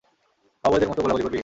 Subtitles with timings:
[0.63, 1.39] কাউবয়দের মতো গোলাগুলি করবি?